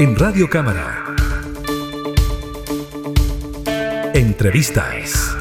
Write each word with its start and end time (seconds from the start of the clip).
En 0.00 0.14
Radio 0.14 0.48
Cámara. 0.48 1.06
Entrevistas. 4.14 5.36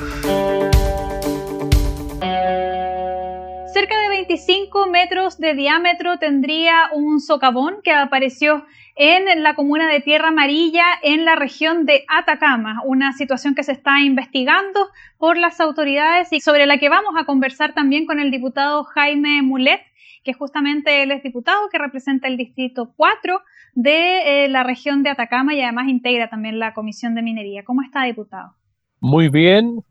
Cerca 3.71 4.01
de 4.01 4.09
25 4.09 4.87
metros 4.87 5.37
de 5.37 5.53
diámetro 5.53 6.17
tendría 6.17 6.89
un 6.91 7.21
socavón 7.21 7.81
que 7.83 7.91
apareció 7.91 8.65
en 8.95 9.43
la 9.43 9.53
comuna 9.53 9.87
de 9.87 9.99
Tierra 9.99 10.29
Amarilla, 10.29 10.85
en 11.03 11.23
la 11.23 11.35
región 11.35 11.85
de 11.85 12.03
Atacama, 12.07 12.81
una 12.83 13.13
situación 13.13 13.53
que 13.53 13.61
se 13.61 13.73
está 13.73 13.99
investigando 13.99 14.89
por 15.19 15.37
las 15.37 15.61
autoridades 15.61 16.33
y 16.33 16.41
sobre 16.41 16.65
la 16.65 16.79
que 16.79 16.89
vamos 16.89 17.13
a 17.15 17.25
conversar 17.25 17.75
también 17.75 18.07
con 18.07 18.19
el 18.19 18.31
diputado 18.31 18.85
Jaime 18.85 19.43
Mulet, 19.43 19.81
que 20.23 20.33
justamente 20.33 21.03
él 21.03 21.11
es 21.11 21.21
diputado 21.21 21.69
que 21.69 21.77
representa 21.77 22.27
el 22.27 22.37
distrito 22.37 22.91
4 22.97 23.39
de 23.77 24.45
eh, 24.45 24.49
la 24.49 24.63
región 24.63 25.03
de 25.03 25.11
Atacama 25.11 25.53
y 25.53 25.61
además 25.61 25.87
integra 25.87 26.31
también 26.31 26.57
la 26.57 26.73
Comisión 26.73 27.13
de 27.13 27.21
Minería. 27.21 27.63
¿Cómo 27.63 27.83
está, 27.83 28.05
diputado? 28.05 28.55
Muy 28.99 29.29
bien, 29.29 29.81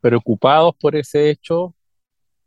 preocupados 0.00 0.74
por 0.80 0.96
ese 0.96 1.30
hecho, 1.30 1.72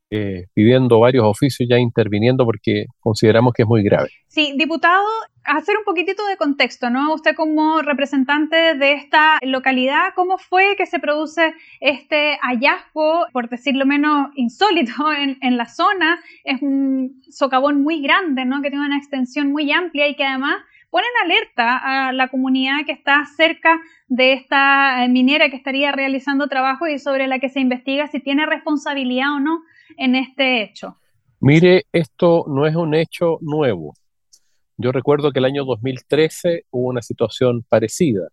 eh, 0.10 0.48
pidiendo 0.54 1.00
varios 1.00 1.24
oficios 1.24 1.70
ya 1.70 1.78
interviniendo 1.78 2.44
porque 2.44 2.88
consideramos 3.00 3.54
que 3.54 3.62
es 3.62 3.68
muy 3.70 3.82
grave. 3.82 4.10
Sí, 4.28 4.54
diputado, 4.58 5.06
hacer 5.46 5.78
un 5.78 5.86
poquitito 5.86 6.26
de 6.28 6.36
contexto, 6.36 6.90
¿no? 6.90 7.14
Usted 7.14 7.34
como 7.34 7.82
representante 7.82 8.76
de 8.76 8.92
esta 8.92 9.40
localidad, 9.42 10.10
¿cómo 10.16 10.38
fue 10.38 10.76
que 10.76 10.86
se 10.86 11.00
produce 11.00 11.54
este 11.80 12.38
hallazgo, 12.42 13.26
por 13.32 13.48
decirlo 13.48 13.86
menos 13.86 14.32
insólito, 14.36 14.92
en, 15.18 15.38
en 15.40 15.56
la 15.56 15.68
zona? 15.68 16.20
Es 16.44 16.62
un 16.62 17.22
socavón 17.30 17.84
muy 17.84 18.02
grande, 18.02 18.44
¿no? 18.44 18.62
Que 18.62 18.70
tiene 18.70 18.86
una 18.86 18.98
extensión 18.98 19.50
muy 19.54 19.72
amplia 19.72 20.10
y 20.10 20.18
que 20.18 20.26
además 20.26 20.58
ponen 20.90 21.10
alerta 21.24 22.08
a 22.08 22.14
la 22.14 22.30
comunidad 22.30 22.86
que 22.86 22.92
está 22.92 23.26
cerca 23.26 23.80
de 24.08 24.34
esta 24.34 25.04
eh, 25.04 25.10
minera 25.10 25.50
que 25.50 25.56
estaría 25.56 25.92
realizando 25.92 26.48
trabajo 26.48 26.88
y 26.88 27.00
sobre 27.00 27.28
la 27.28 27.40
que 27.40 27.50
se 27.50 27.60
investiga 27.60 28.08
si 28.08 28.20
tiene 28.20 28.46
responsabilidad 28.46 29.36
o 29.36 29.40
no 29.40 29.62
en 29.98 30.16
este 30.16 30.64
hecho. 30.64 30.98
Mire, 31.40 31.86
esto 31.92 32.46
no 32.48 32.66
es 32.66 32.76
un 32.76 32.94
hecho 32.96 33.38
nuevo. 33.42 33.94
Yo 34.78 34.92
recuerdo 34.92 35.32
que 35.32 35.40
el 35.40 35.46
año 35.46 35.66
2013 35.66 36.66
hubo 36.72 36.90
una 36.90 37.02
situación 37.02 37.64
parecida. 37.68 38.28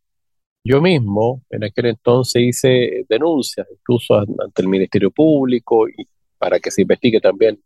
Yo 0.65 0.81
mismo 0.81 1.43
en 1.51 1.65
aquel 1.65 1.87
entonces 1.87 2.43
hice 2.43 3.05
denuncias, 3.09 3.67
incluso 3.71 4.19
ante 4.19 4.63
el 4.63 4.69
Ministerio 4.69 5.11
Público, 5.11 5.89
y 5.89 6.09
para 6.39 6.59
que 6.59 6.71
se 6.71 6.83
investigue 6.83 7.21
también 7.21 7.61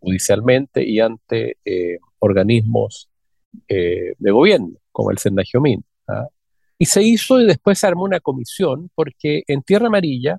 judicialmente 0.00 0.88
y 0.88 1.00
ante 1.00 1.56
eh, 1.64 1.98
organismos 2.20 3.07
eh, 3.68 4.14
de 4.18 4.30
gobierno, 4.30 4.78
como 4.92 5.10
el 5.10 5.18
Sendagiomín. 5.18 5.84
¿ah? 6.08 6.28
Y 6.78 6.86
se 6.86 7.02
hizo 7.02 7.40
y 7.40 7.46
después 7.46 7.78
se 7.78 7.86
armó 7.86 8.04
una 8.04 8.20
comisión, 8.20 8.90
porque 8.94 9.42
en 9.46 9.62
Tierra 9.62 9.88
Amarilla 9.88 10.38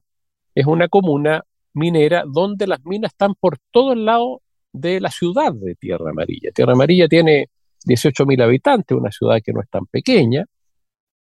es 0.55 0.65
una 0.65 0.87
comuna 0.87 1.43
minera 1.73 2.23
donde 2.27 2.67
las 2.67 2.83
minas 2.85 3.11
están 3.11 3.35
por 3.35 3.57
todo 3.71 3.93
el 3.93 4.05
lado 4.05 4.41
de 4.71 4.99
la 4.99 5.11
ciudad 5.11 5.53
de 5.53 5.75
Tierra 5.75 6.11
Amarilla. 6.11 6.51
Tierra 6.51 6.73
Amarilla 6.73 7.07
tiene 7.07 7.49
18.000 7.85 8.43
habitantes, 8.43 8.97
una 8.97 9.11
ciudad 9.11 9.39
que 9.43 9.53
no 9.53 9.61
es 9.61 9.69
tan 9.69 9.85
pequeña, 9.85 10.45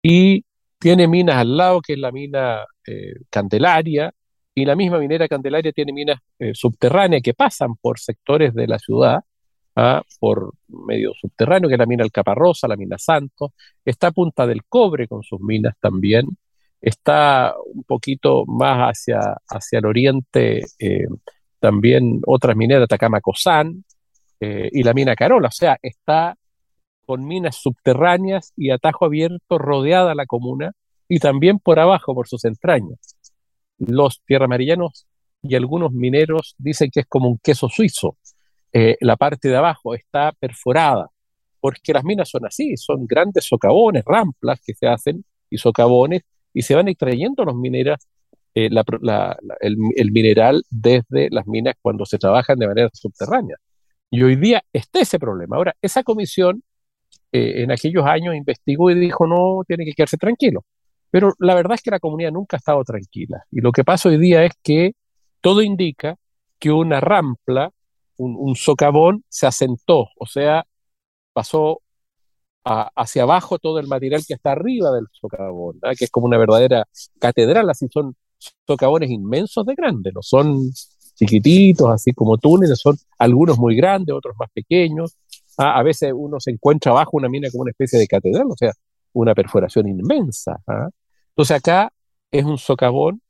y 0.02 0.44
tiene 0.78 1.08
minas 1.08 1.36
al 1.36 1.56
lado, 1.56 1.80
que 1.80 1.94
es 1.94 1.98
la 1.98 2.12
mina 2.12 2.64
eh, 2.86 3.14
Candelaria, 3.30 4.12
y 4.54 4.64
la 4.64 4.76
misma 4.76 4.98
minera 4.98 5.28
Candelaria 5.28 5.72
tiene 5.72 5.92
minas 5.92 6.18
eh, 6.38 6.52
subterráneas 6.54 7.22
que 7.22 7.34
pasan 7.34 7.76
por 7.76 7.98
sectores 7.98 8.54
de 8.54 8.66
la 8.66 8.78
ciudad, 8.78 9.20
por 10.18 10.54
medio 10.68 11.12
subterráneo, 11.20 11.68
que 11.68 11.74
es 11.74 11.78
la 11.78 11.86
mina 11.86 12.04
Alcaparrosa, 12.04 12.66
la 12.66 12.76
mina 12.76 12.96
Santos, 12.98 13.52
está 13.84 14.10
Punta 14.10 14.46
del 14.46 14.64
Cobre 14.64 15.06
con 15.06 15.22
sus 15.22 15.40
minas 15.40 15.74
también, 15.78 16.26
está 16.80 17.54
un 17.74 17.84
poquito 17.84 18.44
más 18.46 18.90
hacia, 18.90 19.36
hacia 19.48 19.78
el 19.78 19.86
oriente 19.86 20.64
eh, 20.78 21.06
también 21.60 22.20
otras 22.26 22.56
mineras, 22.56 22.84
Atacama 22.84 23.20
Cosán 23.20 23.84
eh, 24.40 24.70
y 24.72 24.82
la 24.82 24.94
mina 24.94 25.14
Carola, 25.14 25.48
o 25.48 25.52
sea, 25.52 25.76
está 25.82 26.36
con 27.04 27.26
minas 27.26 27.56
subterráneas 27.56 28.52
y 28.56 28.70
atajo 28.70 29.04
abierto 29.04 29.58
rodeada 29.58 30.14
la 30.14 30.26
comuna 30.26 30.72
y 31.08 31.18
también 31.18 31.58
por 31.58 31.78
abajo, 31.78 32.14
por 32.14 32.28
sus 32.28 32.44
entrañas. 32.44 32.98
Los 33.78 34.22
tierramarillanos 34.26 35.06
y 35.42 35.54
algunos 35.54 35.92
mineros 35.92 36.54
dicen 36.58 36.90
que 36.90 37.00
es 37.00 37.06
como 37.06 37.28
un 37.28 37.38
queso 37.38 37.68
suizo, 37.68 38.16
eh, 38.78 38.98
la 39.00 39.16
parte 39.16 39.48
de 39.48 39.56
abajo 39.56 39.94
está 39.94 40.32
perforada, 40.38 41.08
porque 41.60 41.94
las 41.94 42.04
minas 42.04 42.28
son 42.28 42.44
así, 42.44 42.76
son 42.76 43.06
grandes 43.06 43.46
socavones, 43.46 44.04
ramplas 44.04 44.60
que 44.60 44.74
se 44.74 44.86
hacen 44.86 45.24
y 45.48 45.56
socavones, 45.56 46.24
y 46.52 46.60
se 46.60 46.74
van 46.74 46.86
extrayendo 46.88 47.42
los 47.46 47.54
mineras, 47.54 48.06
eh, 48.54 48.68
el, 49.60 50.12
mineral 50.12 50.62
desde 50.68 51.30
las 51.30 51.46
minas 51.46 51.76
cuando 51.80 52.04
se 52.04 52.18
trabajan 52.18 52.58
de 52.58 52.66
manera 52.66 52.90
subterránea. 52.92 53.56
Y 54.10 54.22
hoy 54.22 54.36
día 54.36 54.62
está 54.70 55.00
ese 55.00 55.18
problema. 55.18 55.56
Ahora, 55.56 55.74
esa 55.80 56.02
comisión 56.02 56.62
eh, 57.32 57.62
en 57.62 57.72
aquellos 57.72 58.04
años 58.04 58.34
investigó 58.34 58.90
y 58.90 58.94
dijo, 59.00 59.26
no, 59.26 59.62
tiene 59.66 59.86
que 59.86 59.92
quedarse 59.92 60.18
tranquilo. 60.18 60.66
Pero 61.10 61.32
la 61.38 61.54
verdad 61.54 61.76
es 61.76 61.82
que 61.82 61.92
la 61.92 61.98
comunidad 61.98 62.30
nunca 62.30 62.58
ha 62.58 62.58
estado 62.58 62.84
tranquila. 62.84 63.42
Y 63.50 63.62
lo 63.62 63.72
que 63.72 63.84
pasa 63.84 64.10
hoy 64.10 64.18
día 64.18 64.44
es 64.44 64.52
que 64.62 64.92
todo 65.40 65.62
indica 65.62 66.16
que 66.58 66.70
una 66.72 67.00
rampla 67.00 67.70
un, 68.18 68.56
socavón 68.56 69.24
se 69.28 69.46
asentó, 69.46 70.08
o 70.18 70.26
sea, 70.26 70.66
pasó 71.32 71.82
hacia 72.64 73.22
abajo 73.22 73.58
todo 73.58 73.78
el 73.78 73.86
material 73.86 74.24
que 74.26 74.34
está 74.34 74.52
arriba 74.52 74.90
del 74.90 75.06
socavón, 75.12 75.78
que 75.96 76.06
es 76.06 76.10
como 76.10 76.26
una 76.26 76.38
verdadera 76.38 76.84
catedral, 77.20 77.70
así 77.70 77.86
son 77.88 78.16
socavones 78.66 79.10
inmensos 79.10 79.64
de 79.66 79.74
grandes, 79.74 80.12
no 80.12 80.22
son 80.22 80.70
chiquititos, 81.14 81.88
así 81.90 82.12
como 82.12 82.38
túneles, 82.38 82.78
son 82.80 82.96
algunos 83.18 83.58
muy 83.58 83.76
grandes, 83.76 84.14
otros 84.14 84.36
más 84.38 84.50
pequeños. 84.52 85.16
a 85.58 85.82
veces 85.82 86.12
uno 86.14 86.40
se 86.40 86.50
encuentra 86.50 86.92
abajo 86.92 87.12
una 87.14 87.28
mina 87.28 87.48
como 87.50 87.62
una 87.62 87.70
especie 87.70 87.98
de 87.98 88.06
catedral, 88.06 88.46
o 88.50 88.56
sea, 88.56 88.72
una 89.12 89.34
perforación 89.34 89.88
inmensa. 89.88 90.60
¿ah? 90.66 90.88
Entonces 91.30 91.56
acá 91.56 91.92
es 92.30 92.44
un 92.44 92.58
socavón 92.58 93.22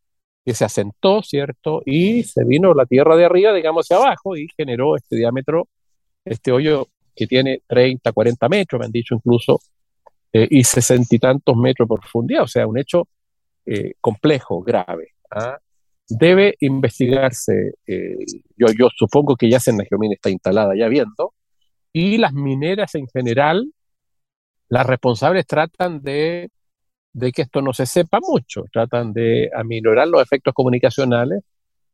que 0.46 0.54
se 0.54 0.64
asentó, 0.64 1.22
¿cierto? 1.24 1.82
Y 1.84 2.22
se 2.22 2.44
vino 2.44 2.72
la 2.72 2.86
tierra 2.86 3.16
de 3.16 3.24
arriba, 3.24 3.52
digamos, 3.52 3.84
hacia 3.84 3.96
abajo 3.96 4.36
y 4.36 4.46
generó 4.56 4.94
este 4.94 5.16
diámetro, 5.16 5.68
este 6.24 6.52
hoyo 6.52 6.86
que 7.16 7.26
tiene 7.26 7.62
30, 7.66 8.12
40 8.12 8.48
metros, 8.48 8.78
me 8.78 8.86
han 8.86 8.92
dicho 8.92 9.16
incluso, 9.16 9.58
eh, 10.32 10.46
y 10.48 10.62
sesenta 10.62 11.16
y 11.16 11.18
tantos 11.18 11.56
metros 11.56 11.88
de 11.88 11.96
profundidad, 11.96 12.44
o 12.44 12.46
sea, 12.46 12.64
un 12.68 12.78
hecho 12.78 13.08
eh, 13.64 13.94
complejo, 14.00 14.62
grave. 14.62 15.14
¿ah? 15.32 15.58
Debe 16.08 16.54
investigarse, 16.60 17.72
eh, 17.84 18.16
yo, 18.56 18.68
yo 18.78 18.88
supongo 18.94 19.34
que 19.34 19.50
ya 19.50 19.58
Geomín 19.58 20.12
está 20.12 20.30
instalada 20.30 20.76
ya 20.76 20.86
viendo, 20.86 21.34
y 21.92 22.18
las 22.18 22.32
mineras 22.32 22.94
en 22.94 23.08
general, 23.08 23.72
las 24.68 24.86
responsables 24.86 25.44
tratan 25.44 26.02
de 26.02 26.50
de 27.16 27.32
que 27.32 27.43
esto 27.43 27.62
no 27.62 27.72
se 27.72 27.87
sepa 27.87 28.21
mucho, 28.21 28.65
tratan 28.71 29.15
de 29.15 29.50
aminorar 29.56 30.06
los 30.06 30.21
efectos 30.21 30.53
comunicacionales 30.53 31.43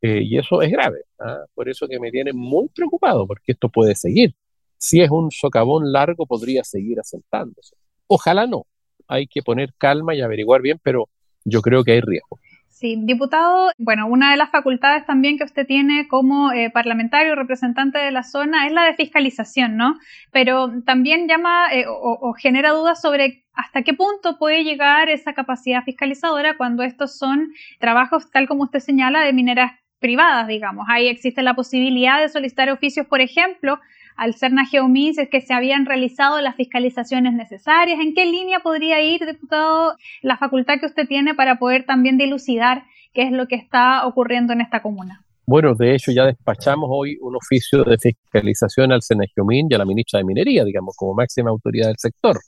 eh, 0.01 0.21
y 0.21 0.37
eso 0.37 0.61
es 0.63 0.73
grave. 0.73 1.05
¿ah? 1.21 1.45
Por 1.55 1.69
eso 1.69 1.87
que 1.87 2.01
me 2.01 2.11
tiene 2.11 2.33
muy 2.33 2.69
preocupado, 2.75 3.25
porque 3.25 3.53
esto 3.53 3.69
puede 3.69 3.95
seguir. 3.95 4.35
Si 4.77 5.01
es 5.01 5.11
un 5.11 5.31
socavón 5.31 5.93
largo, 5.93 6.27
podría 6.27 6.65
seguir 6.65 6.99
asentándose. 6.99 7.77
Ojalá 8.09 8.49
no. 8.49 8.67
Hay 9.07 9.29
que 9.29 9.43
poner 9.43 9.73
calma 9.79 10.13
y 10.17 10.23
averiguar 10.23 10.61
bien, 10.61 10.81
pero 10.83 11.09
yo 11.45 11.63
creo 11.63 11.85
que 11.85 11.93
hay 11.93 12.01
riesgo. 12.01 12.41
Sí, 12.83 12.97
diputado, 12.99 13.71
bueno, 13.79 14.09
una 14.09 14.33
de 14.33 14.37
las 14.37 14.51
facultades 14.51 15.07
también 15.07 15.39
que 15.39 15.45
usted 15.45 15.65
tiene 15.69 16.09
como 16.09 16.51
eh, 16.51 16.69
parlamentario 16.69 17.37
representante 17.37 18.01
de 18.01 18.11
la 18.11 18.25
zona 18.25 18.67
es 18.67 18.73
la 18.73 18.83
de 18.83 18.95
fiscalización, 18.95 19.77
¿no? 19.77 20.01
Pero 20.33 20.83
también 20.85 21.29
llama 21.29 21.73
eh, 21.73 21.85
o, 21.87 22.33
genera 22.33 22.71
dudas 22.71 23.01
sobre 23.01 23.45
hasta 23.55 23.83
qué 23.83 23.95
punto 23.95 24.37
puede 24.37 24.65
llegar 24.65 25.11
esa 25.11 25.33
capacidad 25.33 25.85
fiscalizadora 25.85 26.57
cuando 26.57 26.83
estos 26.83 27.17
son 27.17 27.53
trabajos, 27.79 28.33
tal 28.33 28.49
como 28.49 28.65
usted 28.65 28.81
señala, 28.81 29.21
de 29.21 29.33
mineras 29.33 29.71
privadas, 30.01 30.49
digamos. 30.49 30.87
Ahí 30.89 31.07
existe 31.07 31.41
la 31.43 31.55
posibilidad 31.55 32.21
de 32.21 32.31
solicitar 32.31 32.69
oficios, 32.69 33.07
por 33.07 33.21
ejemplo, 33.21 33.79
al 34.17 34.35
CERNA 34.35 34.67
Geomis 34.67 35.19
es 35.19 35.29
que 35.29 35.41
se 35.41 35.55
habían 35.55 35.87
realizado 35.87 36.41
las 36.41 36.57
fiscalizaciones 36.57 37.33
necesarias. 37.33 38.01
¿En 38.01 38.15
qué 38.15 38.27
línea 38.27 38.61
podría 38.61 39.01
ir, 39.03 39.25
diputado, 39.27 39.97
la 40.23 40.37
facultad 40.37 40.81
que 40.81 40.87
usted 40.87 41.07
tiene 41.07 41.35
para 41.35 41.59
poder 41.59 41.85
también 41.85 42.19
dilucidar 42.19 42.85
qué 43.13 43.23
es 43.23 43.33
lo 43.33 43.47
que 43.47 43.57
está 43.57 44.07
ocurriendo 44.07 44.53
en 44.53 44.61
esta 44.61 44.83
comuna? 44.83 45.25
Bueno, 45.45 45.75
de 45.75 45.95
hecho 45.95 46.13
ya 46.13 46.25
despachamos 46.27 46.89
hoy 46.91 47.19
un 47.21 47.35
oficio 47.35 47.83
de 47.83 47.99
fiscalización 47.99 48.93
al 48.93 49.01
Geomín 49.35 49.67
y 49.69 49.75
a 49.75 49.79
la 49.79 49.85
ministra 49.85 50.19
de 50.19 50.25
Minería, 50.25 50.65
digamos, 50.65 50.95
como 50.97 51.15
máxima 51.15 51.51
autoridad 51.51 51.89
del 51.89 51.99
sector, 51.99 52.39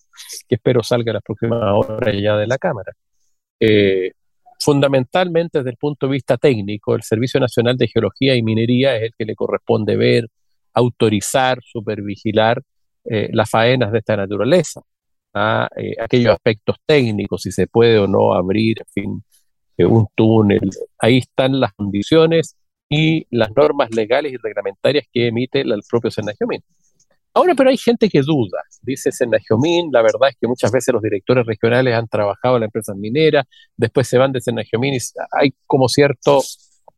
que 0.48 0.54
espero 0.54 0.82
salga 0.82 1.12
las 1.12 1.22
próximas 1.22 1.60
horas 1.74 2.14
ya 2.22 2.36
de 2.36 2.46
la 2.46 2.56
Cámara. 2.56 2.92
Eh, 3.58 4.12
fundamentalmente 4.60 5.58
desde 5.58 5.70
el 5.70 5.76
punto 5.76 6.06
de 6.06 6.12
vista 6.12 6.36
técnico, 6.36 6.94
el 6.94 7.02
Servicio 7.02 7.40
Nacional 7.40 7.76
de 7.76 7.88
Geología 7.88 8.36
y 8.36 8.42
Minería 8.42 8.96
es 8.96 9.02
el 9.02 9.10
que 9.18 9.24
le 9.24 9.34
corresponde 9.34 9.96
ver 9.96 10.28
autorizar, 10.74 11.58
supervigilar 11.62 12.62
eh, 13.04 13.28
las 13.32 13.50
faenas 13.50 13.92
de 13.92 13.98
esta 13.98 14.16
naturaleza. 14.16 14.80
a 15.34 15.68
eh, 15.76 15.96
aquellos 16.00 16.32
aspectos 16.34 16.76
técnicos, 16.86 17.42
si 17.42 17.52
se 17.52 17.66
puede 17.66 17.98
o 17.98 18.06
no 18.06 18.34
abrir, 18.34 18.78
en 18.80 18.86
fin, 18.92 19.24
eh, 19.76 19.84
un 19.84 20.06
túnel. 20.14 20.70
Ahí 20.98 21.18
están 21.18 21.60
las 21.60 21.72
condiciones 21.74 22.56
y 22.88 23.26
las 23.30 23.50
normas 23.56 23.90
legales 23.94 24.32
y 24.32 24.36
reglamentarias 24.36 25.06
que 25.12 25.28
emite 25.28 25.60
el 25.62 25.82
propio 25.90 26.10
Senagiomín. 26.10 26.62
Ahora, 27.34 27.54
pero 27.56 27.70
hay 27.70 27.76
gente 27.76 28.08
que 28.08 28.22
duda. 28.22 28.60
Dice 28.82 29.10
Senagiomín, 29.10 29.90
la 29.92 30.02
verdad 30.02 30.28
es 30.30 30.36
que 30.40 30.46
muchas 30.46 30.70
veces 30.70 30.94
los 30.94 31.02
directores 31.02 31.44
regionales 31.46 31.94
han 31.94 32.06
trabajado 32.08 32.56
en 32.56 32.60
la 32.60 32.66
empresa 32.66 32.94
minera, 32.94 33.44
después 33.76 34.06
se 34.06 34.18
van 34.18 34.32
de 34.32 34.40
Senagiomín 34.40 34.94
y 34.94 34.98
hay 35.32 35.52
como 35.66 35.88
cierto 35.88 36.42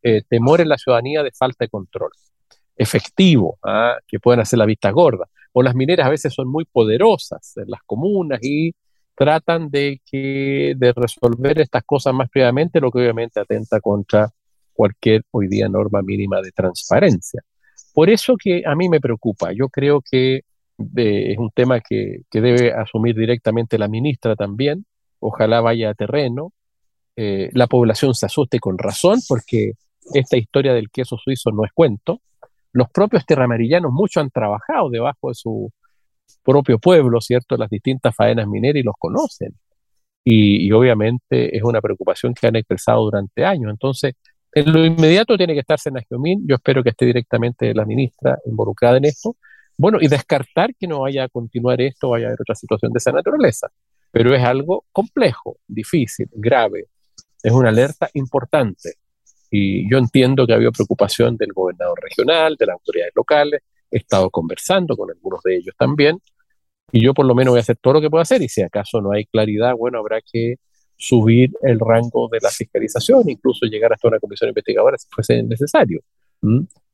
eh, 0.03 0.21
temor 0.29 0.61
en 0.61 0.69
la 0.69 0.77
ciudadanía 0.77 1.23
de 1.23 1.31
falta 1.31 1.65
de 1.65 1.69
control 1.69 2.11
efectivo, 2.77 3.57
¿ah? 3.63 3.97
que 4.07 4.19
puedan 4.19 4.39
hacer 4.39 4.59
la 4.59 4.65
vista 4.65 4.91
gorda. 4.91 5.25
O 5.53 5.63
las 5.63 5.75
mineras 5.75 6.05
a 6.05 6.11
veces 6.11 6.33
son 6.33 6.47
muy 6.47 6.65
poderosas 6.65 7.57
en 7.57 7.69
las 7.69 7.81
comunas 7.83 8.39
y 8.43 8.73
tratan 9.15 9.69
de, 9.69 9.99
que, 10.05 10.73
de 10.77 10.93
resolver 10.93 11.59
estas 11.59 11.83
cosas 11.83 12.13
más 12.13 12.29
previamente, 12.29 12.79
lo 12.79 12.91
que 12.91 12.99
obviamente 12.99 13.39
atenta 13.39 13.79
contra 13.79 14.29
cualquier 14.73 15.23
hoy 15.31 15.47
día 15.47 15.67
norma 15.67 16.03
mínima 16.03 16.39
de 16.41 16.51
transparencia. 16.51 17.41
Por 17.93 18.11
eso 18.11 18.35
que 18.37 18.61
a 18.63 18.75
mí 18.75 18.87
me 18.89 19.01
preocupa. 19.01 19.51
Yo 19.51 19.69
creo 19.69 20.01
que 20.01 20.41
es 20.95 21.37
un 21.39 21.49
tema 21.49 21.79
que, 21.81 22.21
debe 22.31 22.71
asumir 22.71 23.15
directamente 23.15 23.79
la 23.79 23.87
ministra 23.87 24.35
también. 24.35 24.85
Ojalá 25.19 25.61
vaya 25.61 25.89
a 25.89 25.93
terreno. 25.95 26.53
Eh, 27.15 27.49
la 27.53 27.65
población 27.65 28.13
se 28.13 28.27
asuste 28.27 28.59
con 28.59 28.77
razón 28.77 29.19
porque 29.27 29.71
esta 30.13 30.37
historia 30.37 30.73
del 30.73 30.91
queso 30.91 31.17
suizo 31.17 31.49
no 31.51 31.65
es 31.65 31.71
cuento. 31.73 32.21
Los 32.73 32.89
propios 32.89 33.25
terramarillanos, 33.25 33.91
muchos 33.91 34.21
han 34.21 34.29
trabajado 34.29 34.89
debajo 34.89 35.29
de 35.29 35.35
su 35.35 35.71
propio 36.43 36.79
pueblo, 36.79 37.21
¿cierto? 37.21 37.57
Las 37.57 37.69
distintas 37.69 38.15
faenas 38.15 38.47
mineras 38.47 38.79
y 38.79 38.83
los 38.83 38.95
conocen. 38.97 39.57
Y, 40.23 40.71
obviamente 40.73 41.55
es 41.55 41.63
una 41.63 41.79
preocupación 41.79 42.33
que 42.33 42.47
han 42.47 42.55
expresado 42.57 43.03
durante 43.03 43.45
años. 43.45 43.71
Entonces, 43.71 44.13
en 44.51 44.73
lo 44.73 44.85
inmediato 44.85 45.37
tiene 45.37 45.53
que 45.53 45.61
estar 45.61 45.79
Senagiomín, 45.79 46.45
yo 46.47 46.55
espero 46.55 46.83
que 46.83 46.89
esté 46.89 47.05
directamente 47.05 47.73
la 47.73 47.85
ministra 47.85 48.37
involucrada 48.45 48.97
en 48.97 49.05
esto, 49.05 49.37
bueno, 49.77 49.99
y 50.01 50.07
descartar 50.07 50.73
que 50.75 50.87
no 50.87 51.01
vaya 51.01 51.25
a 51.25 51.29
continuar 51.29 51.79
esto, 51.81 52.09
vaya 52.09 52.25
a 52.25 52.29
haber 52.29 52.41
otra 52.41 52.55
situación 52.55 52.91
de 52.91 52.97
esa 52.97 53.11
naturaleza, 53.11 53.67
pero 54.11 54.33
es 54.33 54.43
algo 54.43 54.85
complejo, 54.91 55.57
difícil, 55.67 56.27
grave, 56.33 56.87
es 57.43 57.51
una 57.51 57.69
alerta 57.69 58.09
importante, 58.13 58.95
y 59.49 59.89
yo 59.89 59.97
entiendo 59.97 60.45
que 60.45 60.53
ha 60.53 60.55
habido 60.55 60.71
preocupación 60.71 61.37
del 61.37 61.53
gobernador 61.53 61.99
regional, 62.01 62.55
de 62.57 62.65
las 62.65 62.73
autoridades 62.75 63.13
locales, 63.15 63.61
he 63.89 63.97
estado 63.97 64.29
conversando 64.29 64.95
con 64.97 65.09
algunos 65.09 65.41
de 65.43 65.57
ellos 65.57 65.75
también, 65.77 66.19
y 66.91 67.03
yo 67.03 67.13
por 67.13 67.25
lo 67.25 67.35
menos 67.35 67.51
voy 67.51 67.59
a 67.59 67.61
hacer 67.61 67.77
todo 67.77 67.95
lo 67.95 68.01
que 68.01 68.09
pueda 68.09 68.23
hacer, 68.23 68.41
y 68.41 68.49
si 68.49 68.61
acaso 68.61 69.01
no 69.01 69.11
hay 69.11 69.25
claridad, 69.25 69.73
bueno, 69.75 69.99
habrá 69.99 70.21
que 70.21 70.55
subir 70.97 71.51
el 71.61 71.79
rango 71.79 72.27
de 72.31 72.39
la 72.41 72.49
fiscalización, 72.49 73.29
incluso 73.29 73.65
llegar 73.65 73.93
hasta 73.93 74.07
una 74.07 74.19
comisión 74.19 74.49
investigadora 74.49 74.97
si 74.97 75.07
fuese 75.09 75.43
necesario. 75.43 76.01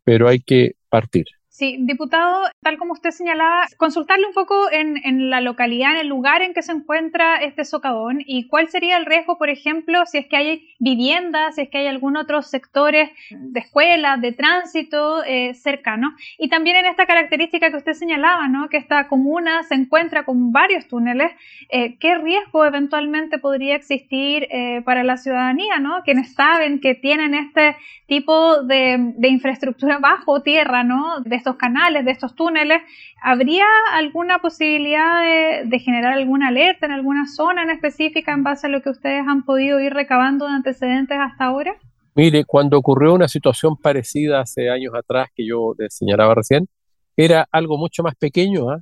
Pero 0.03 0.27
hay 0.27 0.39
que 0.39 0.75
partir. 0.89 1.25
Sí, 1.55 1.77
diputado, 1.81 2.45
tal 2.63 2.79
como 2.79 2.93
usted 2.93 3.11
señalaba, 3.11 3.67
consultarle 3.77 4.25
un 4.25 4.33
poco 4.33 4.71
en, 4.71 4.97
en, 5.05 5.29
la 5.29 5.39
localidad, 5.39 5.91
en 5.91 5.97
el 5.97 6.07
lugar 6.07 6.41
en 6.41 6.55
que 6.55 6.63
se 6.63 6.71
encuentra 6.71 7.35
este 7.35 7.63
socavón 7.63 8.23
y 8.25 8.47
cuál 8.47 8.69
sería 8.69 8.97
el 8.97 9.05
riesgo, 9.05 9.37
por 9.37 9.51
ejemplo, 9.51 10.03
si 10.07 10.17
es 10.17 10.25
que 10.25 10.35
hay 10.35 10.67
viviendas, 10.79 11.53
si 11.53 11.61
es 11.61 11.69
que 11.69 11.77
hay 11.77 11.85
algún 11.85 12.17
otro 12.17 12.41
sectores 12.41 13.11
de 13.29 13.59
escuelas, 13.59 14.19
de 14.19 14.31
tránsito 14.31 15.23
eh, 15.25 15.53
cercano. 15.53 16.15
Y 16.39 16.49
también 16.49 16.77
en 16.77 16.87
esta 16.87 17.05
característica 17.05 17.69
que 17.69 17.77
usted 17.77 17.93
señalaba, 17.93 18.47
¿no? 18.47 18.67
que 18.67 18.77
esta 18.77 19.07
comuna 19.07 19.61
se 19.61 19.75
encuentra 19.75 20.25
con 20.25 20.51
varios 20.51 20.87
túneles, 20.87 21.33
eh, 21.69 21.99
¿qué 21.99 22.17
riesgo 22.17 22.65
eventualmente 22.65 23.37
podría 23.37 23.75
existir 23.75 24.47
eh, 24.49 24.81
para 24.83 25.03
la 25.03 25.17
ciudadanía, 25.17 25.77
¿no? 25.77 26.01
quienes 26.03 26.33
saben 26.33 26.79
que 26.79 26.95
tienen 26.95 27.35
este 27.35 27.75
tipo 28.07 28.61
de, 28.63 29.13
infraestructura 29.23 29.97
bajo 29.99 30.41
tierra, 30.41 30.83
¿no? 30.83 31.21
Estos 31.43 31.57
canales, 31.57 32.05
de 32.05 32.11
estos 32.11 32.35
túneles, 32.35 32.81
¿habría 33.21 33.65
alguna 33.93 34.39
posibilidad 34.39 35.21
de, 35.65 35.79
generar 35.79 36.13
alguna 36.13 36.47
alerta 36.47 36.85
en 36.85 36.93
alguna 36.93 37.27
zona 37.27 37.63
en 37.63 37.69
específica 37.69 38.31
en 38.31 38.43
base 38.43 38.67
a 38.67 38.69
lo 38.69 38.81
que 38.81 38.89
ustedes 38.89 39.25
han 39.27 39.43
podido 39.43 39.81
ir 39.81 39.93
recabando 39.93 40.45
de 40.45 40.53
antecedentes 40.53 41.17
hasta 41.19 41.45
ahora? 41.45 41.75
Mire, 42.15 42.45
cuando 42.45 42.77
ocurrió 42.77 43.13
una 43.13 43.27
situación 43.27 43.75
parecida 43.75 44.39
hace 44.39 44.69
años 44.69 44.93
atrás 44.95 45.27
que 45.35 45.45
yo 45.45 45.75
señalaba 45.89 46.35
recién, 46.35 46.69
era 47.17 47.45
algo 47.51 47.77
mucho 47.77 48.03
más 48.03 48.15
pequeño 48.15 48.69
¿ah? 48.69 48.79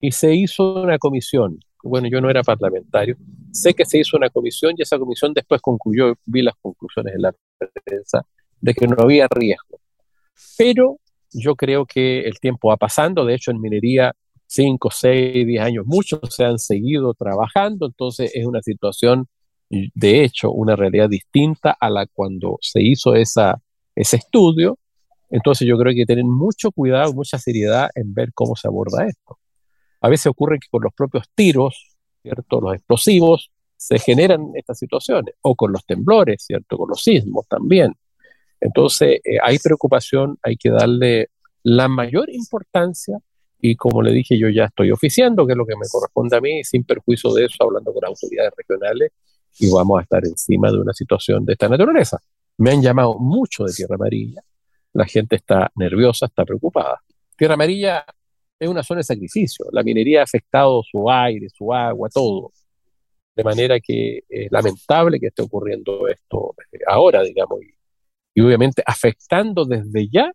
y 0.00 0.12
se 0.12 0.34
hizo 0.34 0.82
una 0.82 0.98
comisión. 0.98 1.58
Bueno, 1.82 2.08
yo 2.08 2.20
no 2.20 2.30
era 2.30 2.42
parlamentario, 2.42 3.16
sé 3.50 3.74
que 3.74 3.84
se 3.84 3.98
hizo 3.98 4.16
una 4.16 4.30
comisión 4.30 4.74
y 4.76 4.82
esa 4.82 4.98
comisión 4.98 5.32
después 5.32 5.60
concluyó, 5.60 6.14
vi 6.26 6.42
las 6.42 6.54
conclusiones 6.60 7.14
de 7.14 7.20
la 7.20 7.34
prensa, 7.84 8.24
de 8.60 8.74
que 8.74 8.86
no 8.86 8.96
había 9.00 9.26
riesgo. 9.28 9.80
Pero 10.56 10.98
yo 11.32 11.56
creo 11.56 11.86
que 11.86 12.20
el 12.20 12.38
tiempo 12.40 12.68
va 12.68 12.76
pasando, 12.76 13.24
de 13.24 13.34
hecho 13.34 13.50
en 13.50 13.60
minería 13.60 14.14
5, 14.46 14.90
6, 14.90 15.46
10 15.46 15.62
años, 15.62 15.86
muchos 15.86 16.20
se 16.30 16.44
han 16.44 16.58
seguido 16.58 17.14
trabajando, 17.14 17.86
entonces 17.86 18.32
es 18.34 18.46
una 18.46 18.62
situación, 18.62 19.28
de 19.68 20.24
hecho, 20.24 20.50
una 20.50 20.74
realidad 20.76 21.08
distinta 21.10 21.76
a 21.78 21.90
la 21.90 22.06
cuando 22.06 22.56
se 22.62 22.82
hizo 22.82 23.14
esa, 23.14 23.60
ese 23.94 24.16
estudio, 24.16 24.78
entonces 25.30 25.68
yo 25.68 25.76
creo 25.76 25.94
que 25.94 26.06
tener 26.06 26.24
mucho 26.24 26.72
cuidado, 26.72 27.12
mucha 27.12 27.38
seriedad 27.38 27.90
en 27.94 28.14
ver 28.14 28.32
cómo 28.32 28.56
se 28.56 28.66
aborda 28.66 29.06
esto. 29.06 29.38
A 30.00 30.08
veces 30.08 30.26
ocurre 30.26 30.58
que 30.58 30.68
con 30.70 30.82
los 30.82 30.94
propios 30.94 31.24
tiros, 31.34 31.96
¿cierto? 32.22 32.60
Los 32.60 32.74
explosivos, 32.74 33.50
se 33.76 33.98
generan 33.98 34.50
estas 34.54 34.78
situaciones, 34.78 35.34
o 35.42 35.54
con 35.54 35.72
los 35.72 35.84
temblores, 35.84 36.42
¿cierto? 36.44 36.76
Con 36.76 36.88
los 36.88 37.02
sismos 37.02 37.46
también. 37.46 37.94
Entonces, 38.60 39.20
eh, 39.24 39.38
hay 39.42 39.58
preocupación, 39.58 40.38
hay 40.42 40.56
que 40.56 40.70
darle 40.70 41.30
la 41.62 41.88
mayor 41.88 42.30
importancia 42.30 43.18
y 43.60 43.74
como 43.76 44.02
le 44.02 44.12
dije, 44.12 44.38
yo 44.38 44.48
ya 44.48 44.66
estoy 44.66 44.90
oficiando, 44.92 45.46
que 45.46 45.52
es 45.52 45.58
lo 45.58 45.66
que 45.66 45.74
me 45.74 45.86
corresponde 45.90 46.36
a 46.36 46.40
mí, 46.40 46.62
sin 46.62 46.84
perjuicio 46.84 47.32
de 47.32 47.46
eso, 47.46 47.64
hablando 47.64 47.92
con 47.92 48.04
autoridades 48.04 48.52
regionales 48.56 49.12
y 49.58 49.68
vamos 49.70 49.98
a 49.98 50.02
estar 50.02 50.24
encima 50.24 50.70
de 50.70 50.78
una 50.78 50.92
situación 50.92 51.44
de 51.44 51.54
esta 51.54 51.68
naturaleza. 51.68 52.18
Me 52.58 52.70
han 52.70 52.82
llamado 52.82 53.18
mucho 53.18 53.64
de 53.64 53.72
Tierra 53.72 53.96
Amarilla, 53.96 54.42
la 54.92 55.06
gente 55.06 55.36
está 55.36 55.70
nerviosa, 55.74 56.26
está 56.26 56.44
preocupada. 56.44 57.02
Tierra 57.36 57.54
Amarilla 57.54 58.04
es 58.58 58.68
una 58.68 58.82
zona 58.82 58.98
de 58.98 59.04
sacrificio, 59.04 59.66
la 59.72 59.82
minería 59.82 60.20
ha 60.20 60.24
afectado 60.24 60.82
su 60.82 61.10
aire, 61.10 61.48
su 61.50 61.72
agua, 61.72 62.08
todo. 62.08 62.52
De 63.34 63.44
manera 63.44 63.78
que 63.78 64.24
es 64.28 64.50
lamentable 64.50 65.20
que 65.20 65.28
esté 65.28 65.42
ocurriendo 65.42 66.08
esto 66.08 66.54
eh, 66.72 66.78
ahora, 66.88 67.22
digamos, 67.22 67.62
y 67.62 67.77
obviamente 68.40 68.82
afectando 68.86 69.64
desde 69.64 70.08
ya 70.08 70.30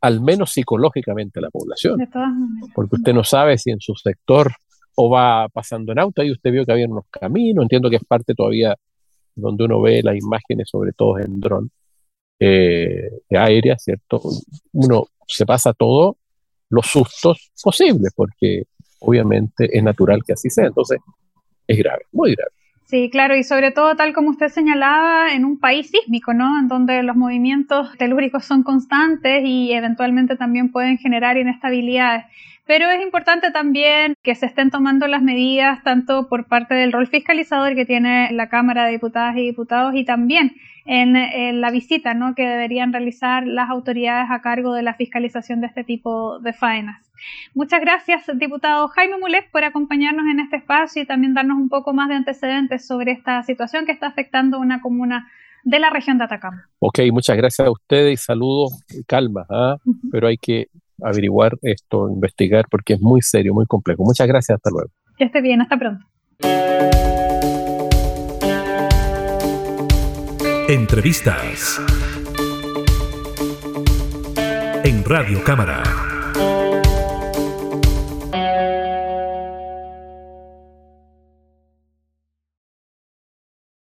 al 0.00 0.20
menos 0.20 0.52
psicológicamente 0.52 1.40
a 1.40 1.42
la 1.42 1.50
población. 1.50 2.08
Porque 2.74 2.96
usted 2.96 3.12
no 3.12 3.24
sabe 3.24 3.58
si 3.58 3.70
en 3.70 3.80
su 3.80 3.94
sector 3.94 4.52
o 4.94 5.10
va 5.10 5.48
pasando 5.48 5.92
en 5.92 5.98
auto, 5.98 6.22
ahí 6.22 6.30
usted 6.30 6.50
vio 6.50 6.64
que 6.64 6.72
había 6.72 6.86
unos 6.86 7.04
caminos, 7.10 7.62
entiendo 7.62 7.90
que 7.90 7.96
es 7.96 8.04
parte 8.04 8.34
todavía 8.34 8.74
donde 9.34 9.64
uno 9.64 9.80
ve 9.80 10.02
las 10.02 10.16
imágenes, 10.16 10.68
sobre 10.68 10.92
todo 10.92 11.18
en 11.18 11.38
dron, 11.40 11.70
eh, 12.40 13.10
aérea, 13.30 13.78
¿cierto? 13.78 14.20
Uno 14.72 15.04
se 15.26 15.46
pasa 15.46 15.72
todo 15.72 16.16
los 16.70 16.86
sustos 16.86 17.50
posibles, 17.62 18.12
porque 18.14 18.64
obviamente 19.00 19.68
es 19.76 19.82
natural 19.82 20.22
que 20.24 20.32
así 20.32 20.50
sea. 20.50 20.66
Entonces, 20.66 20.98
es 21.66 21.78
grave, 21.78 22.02
muy 22.12 22.34
grave. 22.34 22.50
Sí, 22.88 23.10
claro, 23.10 23.36
y 23.36 23.44
sobre 23.44 23.70
todo 23.70 23.96
tal 23.96 24.14
como 24.14 24.30
usted 24.30 24.48
señalaba, 24.48 25.34
en 25.34 25.44
un 25.44 25.58
país 25.60 25.90
sísmico, 25.90 26.32
¿no? 26.32 26.58
En 26.58 26.68
donde 26.68 27.02
los 27.02 27.16
movimientos 27.16 27.94
telúricos 27.98 28.46
son 28.46 28.62
constantes 28.62 29.42
y 29.44 29.72
eventualmente 29.74 30.36
también 30.36 30.72
pueden 30.72 30.96
generar 30.96 31.36
inestabilidades. 31.36 32.24
Pero 32.66 32.88
es 32.88 33.02
importante 33.02 33.50
también 33.50 34.14
que 34.22 34.34
se 34.34 34.46
estén 34.46 34.70
tomando 34.70 35.06
las 35.06 35.20
medidas 35.22 35.82
tanto 35.82 36.28
por 36.30 36.46
parte 36.46 36.74
del 36.74 36.92
rol 36.92 37.08
fiscalizador 37.08 37.74
que 37.74 37.84
tiene 37.84 38.32
la 38.32 38.48
Cámara 38.48 38.86
de 38.86 38.92
Diputadas 38.92 39.36
y 39.36 39.42
Diputados 39.42 39.94
y 39.94 40.06
también 40.06 40.54
en, 40.86 41.60
la 41.60 41.70
visita 41.70 42.14
¿no? 42.14 42.34
que 42.34 42.46
deberían 42.46 42.94
realizar 42.94 43.46
las 43.46 43.68
autoridades 43.68 44.30
a 44.30 44.40
cargo 44.40 44.72
de 44.72 44.82
la 44.82 44.94
fiscalización 44.94 45.60
de 45.60 45.66
este 45.66 45.84
tipo 45.84 46.38
de 46.40 46.54
faenas. 46.54 47.07
Muchas 47.54 47.80
gracias, 47.80 48.26
diputado 48.34 48.88
Jaime 48.88 49.18
Mulet, 49.18 49.50
por 49.50 49.64
acompañarnos 49.64 50.24
en 50.30 50.40
este 50.40 50.56
espacio 50.56 51.02
y 51.02 51.06
también 51.06 51.34
darnos 51.34 51.56
un 51.56 51.68
poco 51.68 51.92
más 51.92 52.08
de 52.08 52.14
antecedentes 52.14 52.86
sobre 52.86 53.12
esta 53.12 53.42
situación 53.42 53.86
que 53.86 53.92
está 53.92 54.06
afectando 54.06 54.58
una 54.58 54.80
comuna 54.80 55.30
de 55.64 55.78
la 55.78 55.90
región 55.90 56.18
de 56.18 56.24
Atacama. 56.24 56.68
Ok, 56.78 57.00
muchas 57.12 57.36
gracias 57.36 57.66
a 57.66 57.70
ustedes 57.70 58.12
y 58.14 58.16
saludos, 58.16 58.82
calma, 59.06 59.46
¿ah? 59.50 59.76
pero 60.10 60.28
hay 60.28 60.38
que 60.38 60.68
averiguar 61.02 61.58
esto, 61.62 62.08
investigar, 62.08 62.66
porque 62.70 62.94
es 62.94 63.00
muy 63.00 63.22
serio, 63.22 63.54
muy 63.54 63.66
complejo. 63.66 64.04
Muchas 64.04 64.26
gracias, 64.26 64.56
hasta 64.56 64.70
luego. 64.70 64.90
Que 65.16 65.24
esté 65.24 65.40
bien, 65.40 65.60
hasta 65.60 65.78
pronto. 65.78 66.06
Entrevistas 70.68 71.80
en 74.84 75.04
Radio 75.04 75.42
Cámara. 75.42 76.07